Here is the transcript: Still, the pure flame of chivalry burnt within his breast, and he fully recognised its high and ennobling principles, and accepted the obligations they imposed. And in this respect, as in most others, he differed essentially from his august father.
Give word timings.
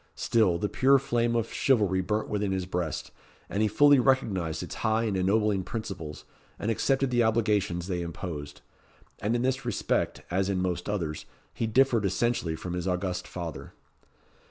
Still, 0.15 0.57
the 0.57 0.67
pure 0.67 0.97
flame 0.97 1.35
of 1.35 1.53
chivalry 1.53 2.01
burnt 2.01 2.27
within 2.27 2.51
his 2.51 2.65
breast, 2.65 3.11
and 3.47 3.61
he 3.61 3.67
fully 3.67 3.99
recognised 3.99 4.63
its 4.63 4.73
high 4.81 5.03
and 5.03 5.15
ennobling 5.15 5.61
principles, 5.61 6.25
and 6.57 6.71
accepted 6.71 7.11
the 7.11 7.21
obligations 7.21 7.85
they 7.87 8.01
imposed. 8.01 8.61
And 9.21 9.35
in 9.35 9.43
this 9.43 9.63
respect, 9.63 10.23
as 10.31 10.49
in 10.49 10.59
most 10.59 10.89
others, 10.89 11.27
he 11.53 11.67
differed 11.67 12.03
essentially 12.05 12.55
from 12.55 12.73
his 12.73 12.87
august 12.87 13.27
father. 13.27 13.73